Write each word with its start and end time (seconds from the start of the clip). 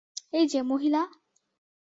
এই 0.33 0.45
যে, 0.47 0.59
মহিলা। 0.61 1.01